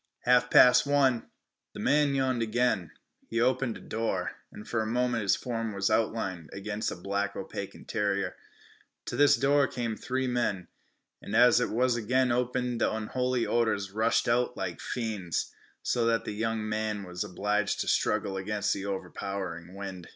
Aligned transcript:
"Half 0.21 0.49
past 0.49 0.87
one." 0.87 1.29
The 1.75 1.79
man 1.79 2.15
yawned 2.15 2.41
again. 2.41 2.89
He 3.27 3.39
opened 3.39 3.77
a 3.77 3.81
door, 3.81 4.31
and 4.51 4.67
for 4.67 4.81
a 4.81 4.87
moment 4.87 5.21
his 5.21 5.35
form 5.35 5.73
was 5.75 5.91
outlined 5.91 6.49
against 6.53 6.89
a 6.89 6.95
black, 6.95 7.35
opaque 7.35 7.75
interior. 7.75 8.35
To 9.05 9.15
this 9.15 9.35
door 9.35 9.67
came 9.67 9.95
the 9.95 10.01
three 10.01 10.25
men, 10.25 10.69
and 11.21 11.35
as 11.35 11.59
it 11.59 11.69
was 11.69 11.95
again 11.97 12.31
opened 12.31 12.81
the 12.81 12.91
unholy 12.91 13.45
odors 13.45 13.91
rushed 13.91 14.27
out 14.27 14.57
like 14.57 14.81
fiends, 14.81 15.51
so 15.83 16.05
that 16.07 16.25
the 16.25 16.33
young 16.33 16.67
man 16.67 17.03
was 17.03 17.23
obliged 17.23 17.79
to 17.81 17.87
struggle 17.87 18.39
as 18.39 18.41
against 18.41 18.75
an 18.75 18.87
overpowering 18.87 19.75
wind. 19.75 20.09